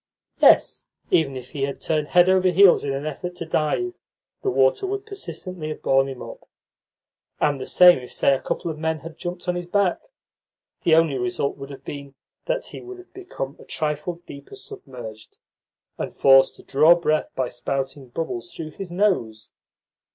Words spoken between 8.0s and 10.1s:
say, a couple of men had jumped on his back